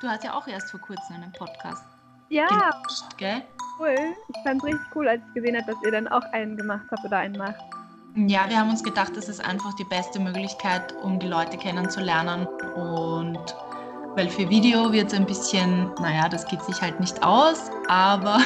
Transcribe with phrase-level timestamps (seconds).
[0.00, 1.82] Du hast ja auch erst vor kurzem einen Podcast.
[2.28, 3.42] Ja, gelauncht, gell?
[3.80, 3.94] cool.
[4.28, 6.84] Ich fand es richtig cool, als ich gesehen habe, dass ihr dann auch einen gemacht
[6.90, 7.56] habt oder einen macht.
[8.14, 12.46] Ja, wir haben uns gedacht, das ist einfach die beste Möglichkeit, um die Leute kennenzulernen.
[12.74, 13.56] Und
[14.14, 18.38] weil für Video wird es ein bisschen, naja, das geht sich halt nicht aus, aber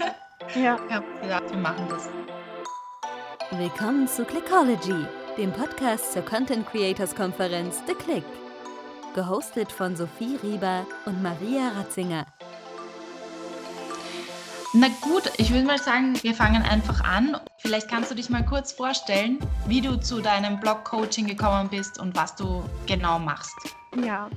[0.54, 0.78] Ja.
[0.88, 2.08] ich habe gedacht, wir machen das.
[3.50, 8.24] Willkommen zu Clickology, dem Podcast zur Content Creators Konferenz The Click.
[9.14, 12.26] Gehostet von Sophie Rieber und Maria Ratzinger.
[14.72, 17.36] Na gut, ich würde mal sagen, wir fangen einfach an.
[17.58, 22.16] Vielleicht kannst du dich mal kurz vorstellen, wie du zu deinem Blog-Coaching gekommen bist und
[22.16, 23.54] was du genau machst.
[24.04, 24.28] Ja.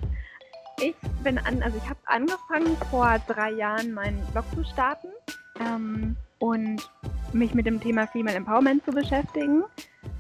[0.79, 5.07] Ich bin an, also ich habe angefangen vor drei Jahren meinen Blog zu starten
[5.59, 6.87] ähm, und
[7.33, 9.63] mich mit dem Thema Female Empowerment zu beschäftigen.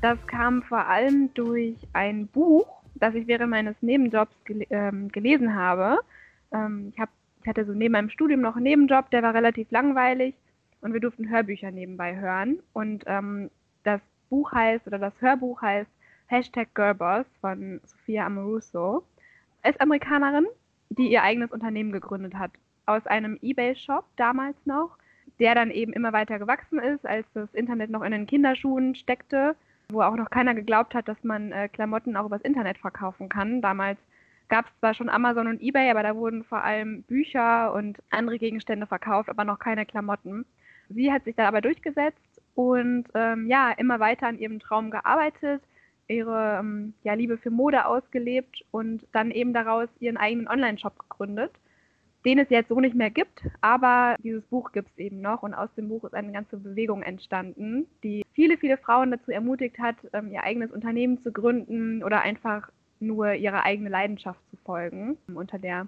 [0.01, 5.55] Das kam vor allem durch ein Buch, das ich während meines Nebenjobs gel ähm, gelesen
[5.55, 5.99] habe.
[6.51, 7.09] Ähm, ich, hab,
[7.41, 10.35] ich hatte so neben meinem Studium noch einen Nebenjob, der war relativ langweilig
[10.81, 12.59] und wir durften Hörbücher nebenbei hören.
[12.73, 13.49] Und ähm,
[13.83, 15.89] das Buch heißt, oder das Hörbuch heißt
[16.27, 19.03] Hashtag Girlboss von Sophia Amoruso.
[19.67, 20.47] US-Amerikanerin,
[20.89, 22.51] die ihr eigenes Unternehmen gegründet hat.
[22.85, 24.97] Aus einem Ebay-Shop damals noch,
[25.39, 29.55] der dann eben immer weiter gewachsen ist, als das Internet noch in den Kinderschuhen steckte,
[29.89, 33.61] wo auch noch keiner geglaubt hat, dass man äh, Klamotten auch übers Internet verkaufen kann.
[33.61, 33.97] Damals
[34.49, 38.37] gab es zwar schon Amazon und Ebay, aber da wurden vor allem Bücher und andere
[38.37, 40.45] Gegenstände verkauft, aber noch keine Klamotten.
[40.89, 45.61] Sie hat sich da aber durchgesetzt und ähm, ja, immer weiter an ihrem Traum gearbeitet,
[46.07, 51.51] ihre ähm, ja, Liebe für Mode ausgelebt und dann eben daraus ihren eigenen Online-Shop gegründet,
[52.27, 55.53] den es jetzt so nicht mehr gibt, aber dieses Buch gibt es eben noch und
[55.53, 59.95] aus dem Buch ist eine ganze Bewegung entstanden, die viele, viele Frauen dazu ermutigt hat,
[60.11, 65.57] ähm, ihr eigenes Unternehmen zu gründen oder einfach nur ihre eigene Leidenschaft zu folgen, unter
[65.57, 65.87] der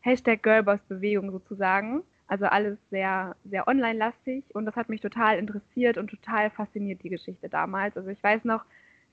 [0.00, 2.02] Hashtag Girlboss-Bewegung sozusagen.
[2.26, 7.08] Also alles sehr, sehr online-lastig und das hat mich total interessiert und total fasziniert, die
[7.08, 7.96] Geschichte damals.
[7.96, 8.66] Also ich weiß noch,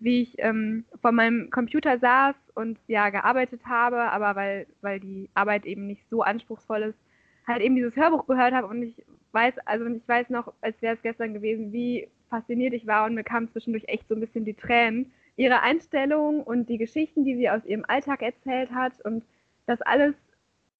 [0.05, 5.29] wie ich ähm, vor meinem Computer saß und ja gearbeitet habe, aber weil, weil die
[5.33, 6.99] Arbeit eben nicht so anspruchsvoll ist,
[7.47, 10.95] halt eben dieses Hörbuch gehört habe und ich weiß, also ich weiß noch, als wäre
[10.95, 14.45] es gestern gewesen, wie fasziniert ich war und mir kamen zwischendurch echt so ein bisschen
[14.45, 15.11] die Tränen.
[15.37, 19.23] Ihre Einstellung und die Geschichten, die sie aus ihrem Alltag erzählt hat und
[19.65, 20.13] das alles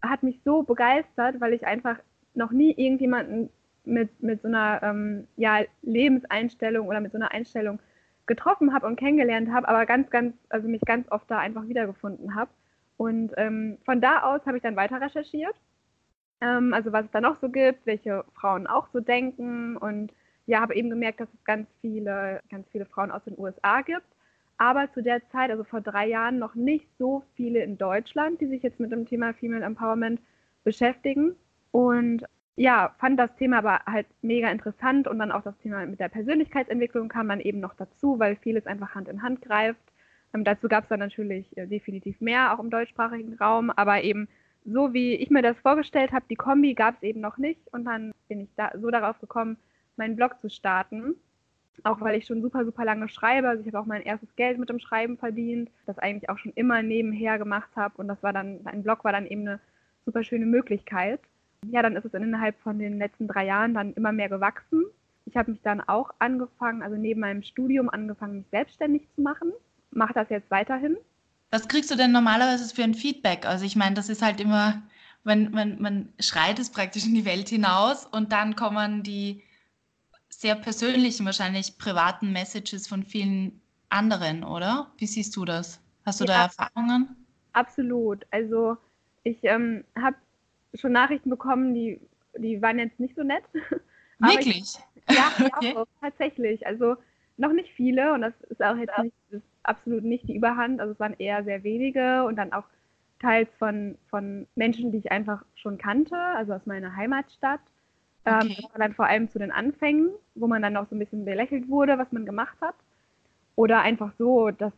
[0.03, 1.97] hat mich so begeistert, weil ich einfach
[2.35, 3.49] noch nie irgendjemanden
[3.85, 7.79] mit, mit so einer ähm, ja, Lebenseinstellung oder mit so einer Einstellung
[8.25, 12.35] getroffen habe und kennengelernt habe, aber ganz, ganz, also mich ganz oft da einfach wiedergefunden
[12.35, 12.51] habe.
[12.97, 15.55] Und ähm, von da aus habe ich dann weiter recherchiert,
[16.41, 20.11] ähm, also was es da noch so gibt, welche Frauen auch so denken und
[20.47, 24.05] ja, habe eben gemerkt, dass es ganz viele, ganz viele Frauen aus den USA gibt,
[24.57, 28.47] aber zu der Zeit, also vor drei Jahren, noch nicht so viele in Deutschland, die
[28.47, 30.21] sich jetzt mit dem Thema Female Empowerment
[30.63, 31.35] beschäftigen.
[31.71, 32.23] Und
[32.55, 36.09] ja, fand das Thema aber halt mega interessant und dann auch das Thema mit der
[36.09, 39.81] Persönlichkeitsentwicklung kam dann eben noch dazu, weil vieles einfach Hand in Hand greift.
[40.33, 44.29] Ähm, dazu gab es dann natürlich äh, definitiv mehr, auch im deutschsprachigen Raum, aber eben
[44.63, 47.85] so wie ich mir das vorgestellt habe, die Kombi gab es eben noch nicht und
[47.85, 49.57] dann bin ich da so darauf gekommen,
[49.97, 51.15] meinen Blog zu starten.
[51.83, 53.49] Auch weil ich schon super, super lange schreibe.
[53.49, 56.53] Also ich habe auch mein erstes Geld mit dem Schreiben verdient, das eigentlich auch schon
[56.55, 59.59] immer nebenher gemacht habe und das war dann, ein Blog war dann eben eine
[60.05, 61.19] super schöne Möglichkeit
[61.71, 64.85] ja, dann ist es innerhalb von den letzten drei Jahren dann immer mehr gewachsen.
[65.25, 69.51] Ich habe mich dann auch angefangen, also neben meinem Studium angefangen, mich selbstständig zu machen.
[69.91, 70.97] Mache das jetzt weiterhin.
[71.51, 73.45] Was kriegst du denn normalerweise für ein Feedback?
[73.45, 74.83] Also ich meine, das ist halt immer,
[75.23, 79.43] wenn man, man schreit es praktisch in die Welt hinaus und dann kommen die
[80.29, 84.91] sehr persönlichen, wahrscheinlich privaten Messages von vielen anderen, oder?
[84.97, 85.79] Wie siehst du das?
[86.05, 86.33] Hast du Ja.
[86.33, 87.15] da Erfahrungen?
[87.53, 88.25] Absolut.
[88.31, 88.77] Also
[89.23, 90.17] ich ähm, habe
[90.81, 91.99] schon Nachrichten bekommen, die,
[92.37, 93.43] die waren jetzt nicht so nett.
[94.21, 94.77] Aber ich- Wirklich?
[95.07, 95.73] Ja, Okay.
[95.73, 96.65] doch, tatsächlich.
[96.67, 96.97] Also
[97.37, 99.15] noch nicht viele und das ist auch jetzt nicht,
[99.63, 100.79] absolut nicht die Überhand.
[100.81, 102.65] Also es waren eher sehr wenige und dann auch
[103.21, 107.61] teils von, von Menschen, die ich einfach schon kannte, also aus meiner Heimatstadt.
[108.25, 108.61] Ähm, Okay.
[108.61, 111.25] das war dann vor allem zu den Anfängen, wo man dann noch so ein bisschen
[111.25, 112.75] belächelt wurde, was man gemacht hat.
[113.55, 114.73] Oder einfach so, dass,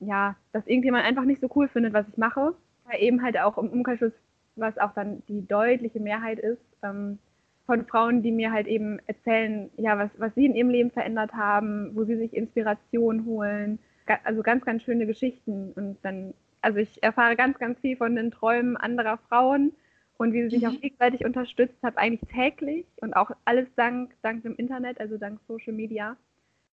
[0.00, 2.54] ja, dass irgendjemand einfach nicht so cool findet, was ich mache.
[2.84, 4.12] Weil eben halt auch im Umkehrschluss,
[4.58, 7.18] was auch dann die deutliche Mehrheit ist, ähm,
[7.66, 11.34] von Frauen, die mir halt eben erzählen, ja, was, was sie in ihrem Leben verändert
[11.34, 13.78] haben, wo sie sich Inspiration holen.
[14.24, 15.72] Also ganz, ganz schöne Geschichten.
[15.76, 16.32] Und dann,
[16.62, 19.72] also ich erfahre ganz, ganz viel von den Träumen anderer Frauen
[20.16, 20.68] und wie sie sich Mhm.
[20.68, 25.38] auch gegenseitig unterstützt hat, eigentlich täglich und auch alles dank, dank dem Internet, also dank
[25.46, 26.16] Social Media.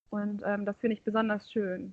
[0.10, 1.92] Und ähm, das finde ich besonders schön.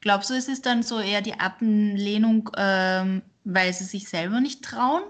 [0.00, 4.64] Glaubst du, es ist dann so eher die Ablehnung, ähm, weil sie sich selber nicht
[4.64, 5.02] trauen?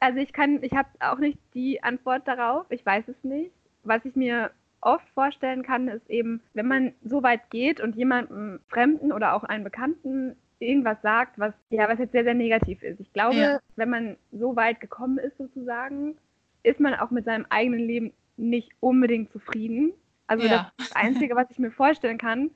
[0.00, 2.66] Also ich kann, ich habe auch nicht die Antwort darauf.
[2.70, 3.52] Ich weiß es nicht.
[3.84, 4.50] Was ich mir
[4.80, 9.44] oft vorstellen kann, ist eben, wenn man so weit geht und jemandem Fremden oder auch
[9.44, 13.00] einem Bekannten irgendwas sagt, was ja, was jetzt sehr, sehr negativ ist.
[13.00, 13.58] Ich glaube, ja.
[13.76, 16.16] wenn man so weit gekommen ist sozusagen,
[16.62, 19.92] ist man auch mit seinem eigenen Leben nicht unbedingt zufrieden.
[20.26, 20.70] Also ja.
[20.76, 22.50] das, das Einzige, was ich mir vorstellen kann,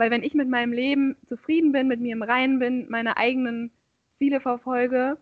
[0.00, 3.70] weil wenn ich mit meinem Leben zufrieden bin, mit mir im Reinen bin, meine eigenen
[4.16, 5.18] Ziele verfolge,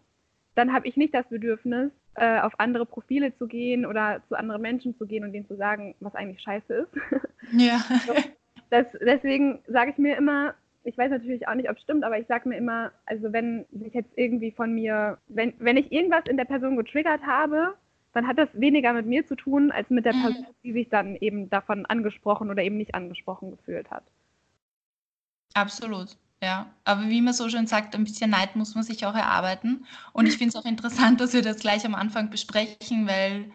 [0.54, 4.62] dann habe ich nicht das Bedürfnis, äh, auf andere Profile zu gehen oder zu anderen
[4.62, 6.90] Menschen zu gehen und denen zu sagen, was eigentlich scheiße ist.
[7.50, 7.80] Ja.
[8.70, 10.54] das, deswegen sage ich mir immer,
[10.84, 13.66] ich weiß natürlich auch nicht, ob es stimmt, aber ich sage mir immer, also wenn
[13.72, 17.74] sich jetzt irgendwie von mir, wenn, wenn ich irgendwas in der Person getriggert habe,
[18.12, 20.22] dann hat das weniger mit mir zu tun, als mit der mhm.
[20.22, 24.04] Person, die sich dann eben davon angesprochen oder eben nicht angesprochen gefühlt hat.
[25.58, 26.16] Absolut.
[26.40, 29.84] Ja, aber wie man so schön sagt, ein bisschen Neid muss man sich auch erarbeiten.
[30.12, 33.50] Und ich finde es auch interessant, dass wir das gleich am Anfang besprechen, weil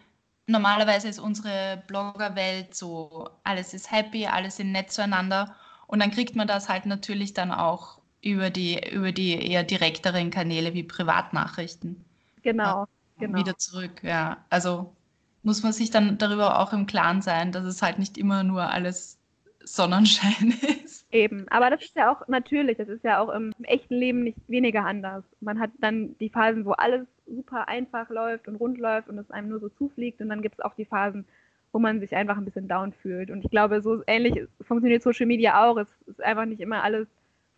[0.46, 5.54] normalerweise ist unsere Bloggerwelt so, alles ist happy, alles sind nett zueinander.
[5.86, 10.30] Und dann kriegt man das halt natürlich dann auch über die, über die eher direkteren
[10.30, 12.04] Kanäle wie Privatnachrichten.
[12.42, 12.86] Genau,
[13.18, 13.38] genau.
[13.38, 14.44] Wieder zurück, ja.
[14.50, 14.94] Also
[15.42, 18.68] muss man sich dann darüber auch im Klaren sein, dass es halt nicht immer nur
[18.68, 19.18] alles
[19.64, 21.06] Sonnenschein ist.
[21.12, 24.24] Eben, aber das ist ja auch natürlich, das ist ja auch im, im, echten Leben
[24.24, 25.24] nicht weniger anders.
[25.40, 29.30] Man hat dann die Phasen, wo alles super einfach läuft und rund läuft und es
[29.30, 31.24] einem nur so zufliegt und dann gibt es auch die Phasen,
[31.72, 33.30] wo man sich einfach ein bisschen down fühlt.
[33.30, 35.76] Und ich glaube, so ähnlich funktioniert Social Media auch.
[35.76, 37.08] Es ist einfach nicht immer alles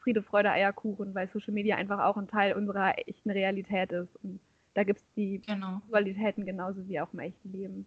[0.00, 4.14] Friede, Freude, Eierkuchen, weil Social Media einfach auch ein Teil unserer echten Realität ist.
[4.22, 4.38] Und
[4.74, 5.80] da gibt es die genau.
[5.88, 7.86] Qualitäten genauso wie auch im echten Leben.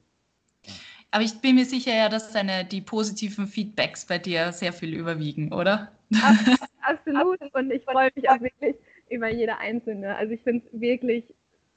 [1.11, 4.93] Aber ich bin mir sicher, ja, dass deine, die positiven Feedbacks bei dir sehr viel
[4.93, 5.91] überwiegen, oder?
[6.81, 7.39] Absolut.
[7.53, 8.75] Und ich freue mich auch wirklich
[9.09, 10.15] über jede einzelne.
[10.15, 11.23] Also ich finde es wirklich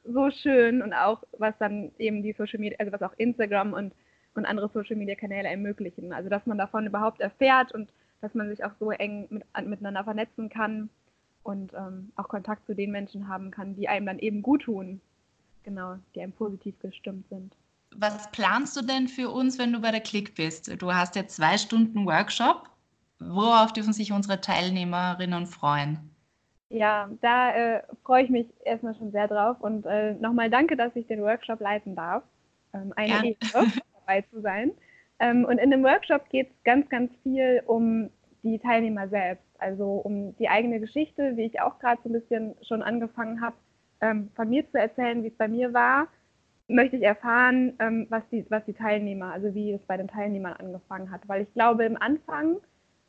[0.04, 3.94] so schön und auch, was dann eben die Social Media, also was auch Instagram und,
[4.34, 6.12] und andere Social Media Kanäle ermöglichen.
[6.12, 7.88] Also dass man davon überhaupt erfährt und
[8.20, 10.90] dass man sich auch so eng mit, miteinander vernetzen kann
[11.42, 15.00] und ähm, auch Kontakt zu den Menschen haben kann, die einem dann eben gut tun.
[15.64, 17.54] Genau, die einem positiv gestimmt sind
[17.96, 20.80] was planst du denn für uns, wenn du bei der Klick bist?
[20.80, 22.68] Du hast ja zwei Stunden Workshop.
[23.18, 26.10] Worauf dürfen sich unsere Teilnehmerinnen freuen?
[26.68, 30.96] Ja, da äh, freue ich mich erstmal schon sehr drauf und äh, nochmal danke, dass
[30.96, 32.24] ich den Workshop leiten darf.
[32.72, 33.36] Ähm, eine Ehre,
[34.00, 34.72] dabei zu sein.
[35.18, 38.10] Ähm, und in dem Workshop geht es ganz, ganz viel um
[38.42, 42.54] die Teilnehmer selbst, also um die eigene Geschichte, wie ich auch gerade so ein bisschen
[42.66, 43.54] schon angefangen habe,
[44.00, 46.08] ähm, von mir zu erzählen, wie es bei mir war
[46.72, 50.54] möchte ich erfahren, ähm, was, die, was die Teilnehmer, also wie es bei den Teilnehmern
[50.54, 51.28] angefangen hat.
[51.28, 52.56] Weil ich glaube, im Anfang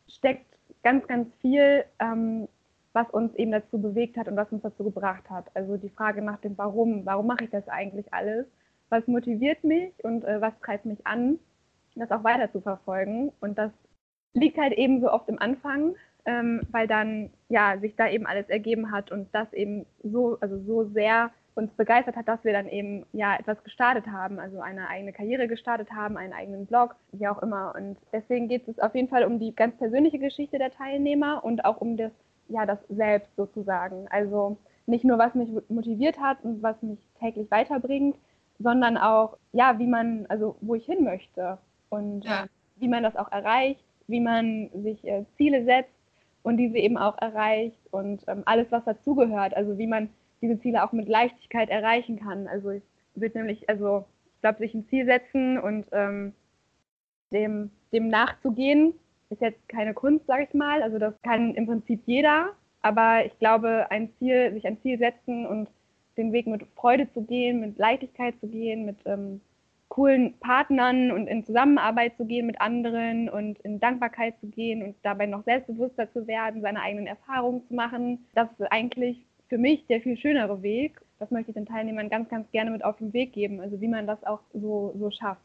[0.07, 0.45] steckt
[0.83, 2.47] ganz, ganz viel, ähm,
[2.93, 5.45] was uns eben dazu bewegt hat und was uns dazu gebracht hat.
[5.55, 7.05] Also die Frage nach dem Warum.
[7.05, 8.45] Warum mache ich das eigentlich alles?
[8.89, 11.39] Was motiviert mich und äh, was treibt mich an,
[11.95, 13.31] das auch weiter zu verfolgen?
[13.39, 13.71] Und das
[14.33, 15.95] liegt halt eben so oft im Anfang,
[16.25, 20.59] ähm, weil dann ja sich da eben alles ergeben hat und das eben so, also
[20.59, 24.89] so sehr uns begeistert hat, dass wir dann eben ja etwas gestartet haben, also eine
[24.89, 27.73] eigene Karriere gestartet haben, einen eigenen Blog, wie auch immer.
[27.75, 31.65] Und deswegen geht es auf jeden Fall um die ganz persönliche Geschichte der Teilnehmer und
[31.65, 32.11] auch um das,
[32.47, 34.07] ja, das Selbst sozusagen.
[34.09, 38.17] Also nicht nur, was mich motiviert hat und was mich täglich weiterbringt,
[38.59, 41.57] sondern auch, ja, wie man, also wo ich hin möchte
[41.89, 42.45] und ja.
[42.77, 45.93] wie man das auch erreicht, wie man sich äh, Ziele setzt
[46.41, 50.09] und diese eben auch erreicht und ähm, alles, was dazugehört, also wie man
[50.43, 52.47] diese Ziele auch mit Leichtigkeit erreichen kann.
[52.47, 52.83] Also ich
[53.15, 56.33] würde nämlich, also ich glaube, sich ein Ziel setzen und ähm,
[57.31, 58.93] dem, dem nachzugehen,
[59.29, 60.83] ist jetzt keine Kunst, sage ich mal.
[60.83, 62.49] Also das kann im Prinzip jeder.
[62.81, 65.69] Aber ich glaube, ein Ziel, sich ein Ziel setzen und
[66.17, 69.39] den Weg mit Freude zu gehen, mit Leichtigkeit zu gehen, mit ähm,
[69.87, 74.95] coolen Partnern und in Zusammenarbeit zu gehen mit anderen und in Dankbarkeit zu gehen und
[75.03, 78.25] dabei noch selbstbewusster zu werden, seine eigenen Erfahrungen zu machen.
[78.35, 80.99] Das ist eigentlich für mich der viel schönere Weg.
[81.19, 83.87] Das möchte ich den Teilnehmern ganz, ganz gerne mit auf den Weg geben, also wie
[83.87, 85.41] man das auch so, so schafft.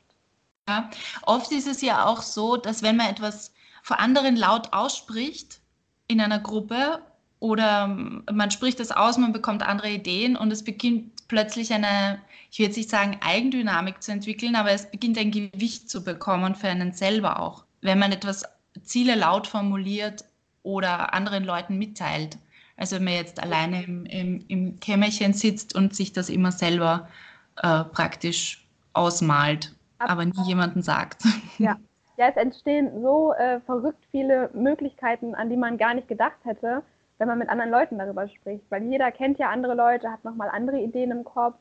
[0.67, 0.89] Ja,
[1.27, 5.61] oft ist es ja auch so, dass wenn man etwas vor anderen laut ausspricht
[6.07, 7.03] in einer Gruppe
[7.39, 12.19] oder man spricht es aus, man bekommt andere Ideen und es beginnt plötzlich eine,
[12.51, 16.55] ich will jetzt nicht sagen Eigendynamik zu entwickeln, aber es beginnt ein Gewicht zu bekommen
[16.55, 18.45] für einen selber auch, wenn man etwas
[18.83, 20.25] Ziele laut formuliert
[20.63, 22.39] oder anderen Leuten mitteilt.
[22.79, 27.09] Also wenn man jetzt alleine im, im, im Kämmerchen sitzt und sich das immer selber
[27.57, 31.25] äh, praktisch ausmalt, aber nie jemanden sagt.
[31.59, 31.77] Ja,
[32.19, 36.83] Ja, es entstehen so äh, verrückt viele Möglichkeiten, an die man gar nicht gedacht hätte,
[37.17, 38.65] wenn man mit anderen Leuten darüber spricht.
[38.71, 41.55] Weil jeder kennt ja andere Leute, hat nochmal andere Ideen im Kopf,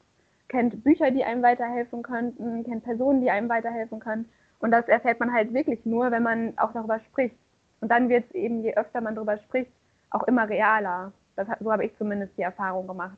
[0.48, 4.28] kennt Bücher, die einem weiterhelfen könnten, kennt Personen, die einem weiterhelfen können.
[4.58, 7.36] Und das erfährt man halt wirklich nur, wenn man auch darüber spricht.
[7.80, 9.72] Und dann wird es eben, je öfter man darüber spricht,
[10.10, 11.12] auch immer realer.
[11.36, 13.18] Das, so habe ich zumindest die Erfahrung gemacht.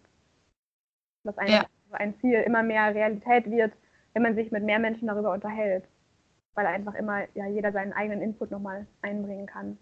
[1.24, 1.66] Dass ein, ja.
[1.92, 3.74] ein Ziel immer mehr Realität wird,
[4.14, 5.86] wenn man sich mit mehr Menschen darüber unterhält.
[6.56, 9.78] Weil einfach immer ja, jeder seinen eigenen Input nochmal einbringen kann.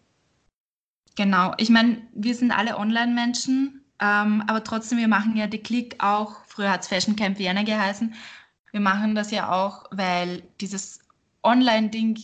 [1.15, 1.53] Genau.
[1.57, 6.43] Ich meine, wir sind alle Online-Menschen, ähm, aber trotzdem, wir machen ja die Click auch,
[6.45, 8.13] früher hat es Fashion Camp Vienna geheißen.
[8.71, 10.99] Wir machen das ja auch, weil dieses
[11.41, 12.19] Online-Ding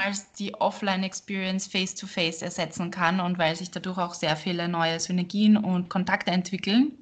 [0.00, 5.56] niemals die Offline-Experience face-to-face ersetzen kann und weil sich dadurch auch sehr viele neue Synergien
[5.56, 6.92] und Kontakte entwickeln.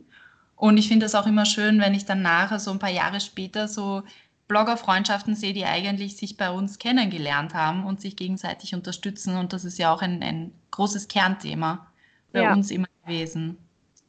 [0.56, 3.20] Und ich finde es auch immer schön, wenn ich dann nachher, so ein paar Jahre
[3.20, 4.02] später, so
[4.48, 9.36] Blogger-Freundschaften sehe, die eigentlich sich bei uns kennengelernt haben und sich gegenseitig unterstützen.
[9.36, 11.86] Und das ist ja auch ein, ein großes Kernthema
[12.32, 12.52] bei ja.
[12.52, 13.58] uns immer gewesen.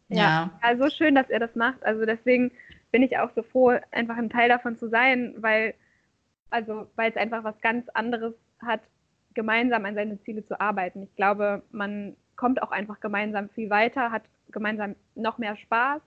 [0.07, 0.49] Ja.
[0.63, 1.83] ja, so schön, dass ihr das macht.
[1.83, 2.51] Also deswegen
[2.91, 5.75] bin ich auch so froh, einfach ein Teil davon zu sein, weil
[6.51, 8.81] also weil es einfach was ganz anderes hat,
[9.33, 11.03] gemeinsam an seine Ziele zu arbeiten.
[11.03, 16.01] Ich glaube, man kommt auch einfach gemeinsam viel weiter, hat gemeinsam noch mehr Spaß.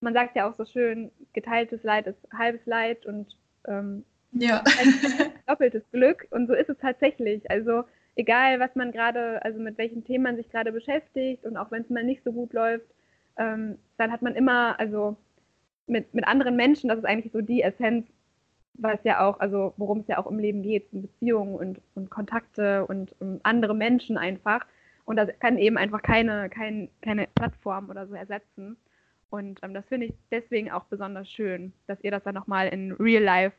[0.00, 3.36] Man sagt ja auch so schön, geteiltes Leid ist halbes Leid und
[3.66, 4.62] ähm, ja.
[5.46, 6.26] doppeltes Glück.
[6.30, 7.50] Und so ist es tatsächlich.
[7.50, 7.84] Also
[8.16, 11.82] egal, was man gerade, also mit welchem Thema man sich gerade beschäftigt und auch wenn
[11.82, 12.86] es mal nicht so gut läuft,
[13.36, 15.16] ähm, dann hat man immer, also
[15.86, 18.06] mit, mit anderen Menschen, das ist eigentlich so die Essenz
[18.74, 22.10] was ja auch, also worum es ja auch im Leben geht, in Beziehungen und, und
[22.10, 24.66] Kontakte und um andere Menschen einfach.
[25.04, 28.76] Und das kann eben einfach keine, kein, keine Plattform oder so ersetzen.
[29.30, 32.92] Und ähm, das finde ich deswegen auch besonders schön, dass ihr das dann nochmal in
[32.92, 33.56] Real Life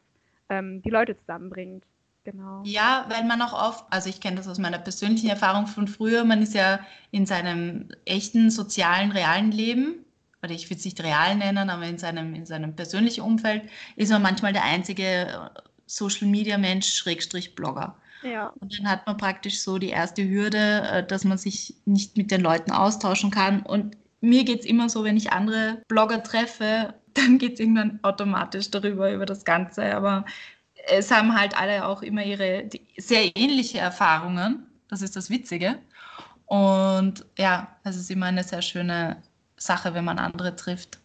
[0.50, 1.84] ähm, die Leute zusammenbringt.
[2.24, 2.64] Genau.
[2.66, 6.24] Ja, weil man auch oft, also ich kenne das aus meiner persönlichen Erfahrung von früher,
[6.24, 6.80] man ist ja
[7.12, 10.05] in seinem echten, sozialen, realen Leben
[10.46, 13.64] oder ich würde es nicht real nennen, aber in seinem, in seinem persönlichen Umfeld
[13.96, 15.28] ist man manchmal der einzige äh,
[15.88, 17.96] Social Media Mensch, Schrägstrich Blogger.
[18.24, 18.54] Ja.
[18.60, 22.32] Und dann hat man praktisch so die erste Hürde, äh, dass man sich nicht mit
[22.32, 23.62] den Leuten austauschen kann.
[23.62, 28.00] Und mir geht es immer so, wenn ich andere Blogger treffe, dann geht es irgendwann
[28.04, 29.96] automatisch darüber, über das Ganze.
[29.96, 30.26] Aber
[30.88, 34.68] es haben halt alle auch immer ihre sehr ähnliche Erfahrungen.
[34.90, 35.80] Das ist das Witzige.
[36.46, 39.22] Und ja, es ist immer eine sehr schöne
[39.58, 41.00] Sache, wenn man andere trifft.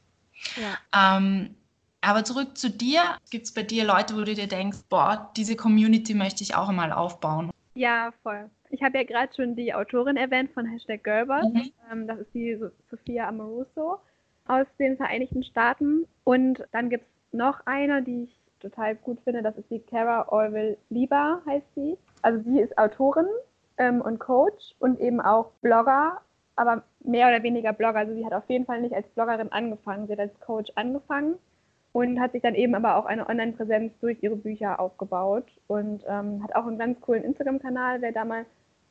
[0.56, 1.16] Ja.
[1.16, 1.54] Ähm,
[2.00, 3.02] aber zurück zu dir.
[3.30, 6.68] Gibt es bei dir Leute, wo du dir denkst, boah, diese Community möchte ich auch
[6.68, 7.50] einmal aufbauen?
[7.74, 8.48] Ja, voll.
[8.70, 11.52] Ich habe ja gerade schon die Autorin erwähnt von Hashtag Girlboss.
[11.52, 11.72] Mhm.
[11.90, 12.58] Ähm, das ist die
[12.90, 14.00] Sophia Amoruso
[14.46, 16.06] aus den Vereinigten Staaten.
[16.24, 19.42] Und dann gibt es noch eine, die ich total gut finde.
[19.42, 21.96] Das ist die Cara Orwell Lieber, heißt sie.
[22.22, 23.26] Also sie ist Autorin
[23.78, 26.20] ähm, und Coach und eben auch Blogger
[26.56, 28.00] aber mehr oder weniger Blogger.
[28.00, 31.36] Also sie hat auf jeden Fall nicht als Bloggerin angefangen, sie hat als Coach angefangen
[31.92, 36.42] und hat sich dann eben aber auch eine Online-Präsenz durch ihre Bücher aufgebaut und ähm,
[36.42, 38.00] hat auch einen ganz coolen Instagram-Kanal.
[38.00, 38.46] Wer da mal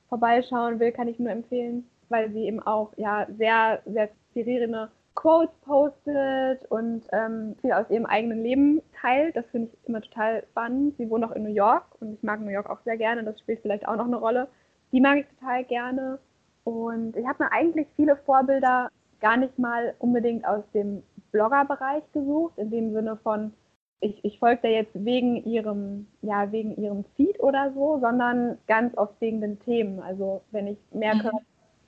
[0.10, 5.54] vorbeischauen will, kann ich nur empfehlen, weil sie eben auch ja sehr, sehr inspirierende Quotes
[5.66, 9.36] postet und ähm, viel aus ihrem eigenen Leben teilt.
[9.36, 10.96] Das finde ich immer total spannend.
[10.98, 13.24] Sie wohnt auch in New York und ich mag New York auch sehr gerne.
[13.24, 14.48] Das spielt vielleicht auch noch eine Rolle.
[14.92, 16.20] Die mag ich total gerne.
[16.63, 18.89] Und ich habe mir eigentlich viele Vorbilder
[19.20, 23.54] gar nicht mal unbedingt aus dem Blogger-Bereich gesucht, in dem Sinne von,
[24.01, 28.98] ich, ich folge da jetzt wegen ihrem, ja, wegen ihrem Feed oder so, sondern ganz
[28.98, 30.00] oft wegen den Themen.
[30.00, 31.39] Also wenn ich merke, mhm.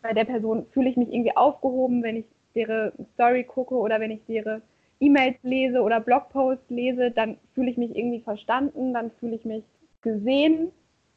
[0.02, 4.12] bei der Person fühle ich mich irgendwie aufgehoben, wenn ich ihre Story gucke oder wenn
[4.12, 4.62] ich ihre
[5.00, 9.64] E-Mails lese oder Blogposts lese, dann fühle ich mich irgendwie verstanden, dann fühle ich mich
[10.02, 10.72] gesehen.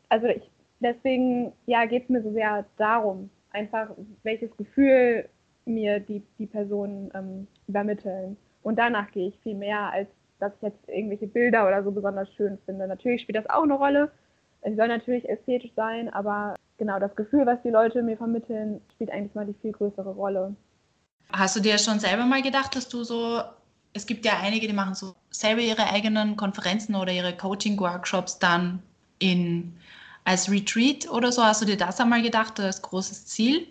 [0.08, 0.48] Also ich,
[0.80, 3.90] deswegen ja, geht es mir so sehr darum, einfach,
[4.22, 5.28] welches Gefühl
[5.64, 8.36] mir die, die Personen ähm, übermitteln.
[8.62, 10.08] Und danach gehe ich viel mehr, als
[10.40, 12.86] dass ich jetzt irgendwelche Bilder oder so besonders schön finde.
[12.86, 14.10] Natürlich spielt das auch eine Rolle.
[14.60, 19.10] Es soll natürlich ästhetisch sein, aber genau das Gefühl, was die Leute mir vermitteln, spielt
[19.10, 20.54] eigentlich mal die viel größere Rolle.
[21.32, 23.42] Hast du dir schon selber mal gedacht, dass du so,
[23.92, 28.82] es gibt ja einige, die machen so selber ihre eigenen Konferenzen oder ihre Coaching-Workshops dann
[29.18, 29.76] in
[30.24, 31.42] als Retreat oder so?
[31.42, 33.66] Hast du dir das einmal gedacht, als großes Ziel?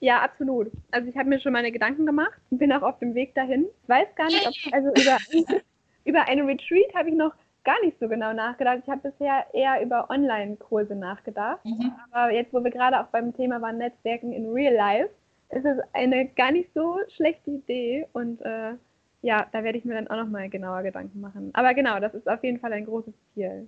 [0.00, 0.70] Ja, absolut.
[0.90, 3.66] Also ich habe mir schon meine Gedanken gemacht und bin auch auf dem Weg dahin.
[3.82, 5.18] Ich weiß gar nicht, ob, also über,
[6.04, 7.32] über eine Retreat habe ich noch
[7.64, 8.80] gar nicht so genau nachgedacht.
[8.84, 11.64] Ich habe bisher eher über Online-Kurse nachgedacht.
[11.64, 11.92] Mhm.
[12.12, 15.10] Aber jetzt, wo wir gerade auch beim Thema waren, Netzwerken in Real Life,
[15.50, 18.06] ist es eine gar nicht so schlechte Idee.
[18.12, 18.74] Und äh,
[19.22, 21.50] ja, da werde ich mir dann auch nochmal genauer Gedanken machen.
[21.54, 23.66] Aber genau, das ist auf jeden Fall ein großes Ziel.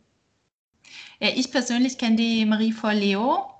[1.21, 3.51] Ja, ich persönlich kenne die Marie Forleo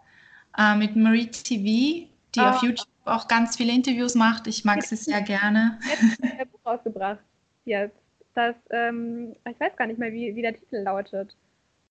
[0.57, 2.43] äh, mit Marie TV, die oh.
[2.43, 4.47] auf YouTube auch ganz viele Interviews macht.
[4.47, 5.79] Ich mag sie sehr gerne.
[5.89, 7.21] Jetzt hat ein Buch rausgebracht
[7.69, 7.97] jetzt.
[8.35, 11.37] Das, ähm, ich weiß gar nicht mehr, wie, wie der Titel lautet.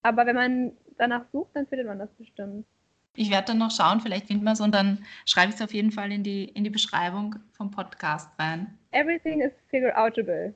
[0.01, 2.65] Aber wenn man danach sucht, dann findet man das bestimmt.
[3.15, 5.73] Ich werde dann noch schauen, vielleicht findet man es und dann schreibe ich es auf
[5.73, 8.77] jeden Fall in die, in die Beschreibung vom Podcast rein.
[8.91, 10.53] Everything is figure outable.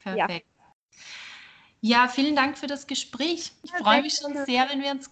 [0.00, 0.46] Perfekt.
[0.90, 1.04] Ja.
[1.80, 3.52] Ja, vielen Dank für das Gespräch.
[3.62, 5.10] Ich ja, freue mich schon sehr, wenn wir, uns,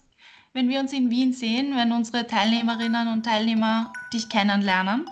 [0.53, 5.09] wenn wir uns in Wien sehen, wenn unsere Teilnehmerinnen und Teilnehmer dich kennenlernen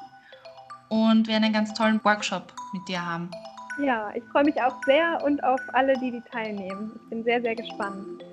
[0.89, 3.29] und wir einen ganz tollen Workshop mit dir haben.
[3.77, 6.91] Ja, ich freue mich auch sehr und auf alle, die die teilnehmen.
[6.95, 8.24] Ich bin sehr, sehr gespannt.